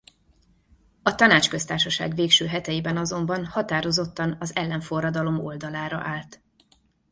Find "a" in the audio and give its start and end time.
1.01-1.15